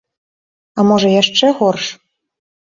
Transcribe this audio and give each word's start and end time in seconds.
А 0.77 0.85
можа 0.93 1.13
яшчэ 1.21 1.47
горш? 1.63 1.85